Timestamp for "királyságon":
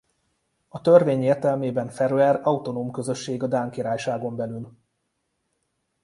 3.71-4.35